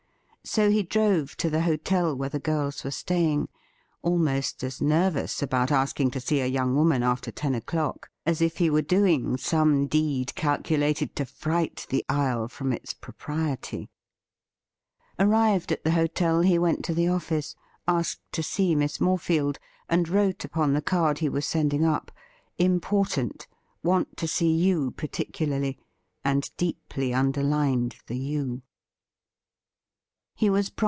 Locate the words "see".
6.19-6.39, 18.41-18.73, 24.27-24.51